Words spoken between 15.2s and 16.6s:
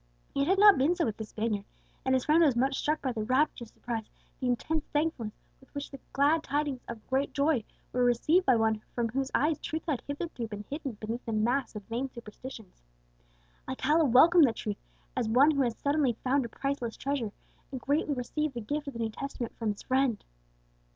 one who has suddenly found a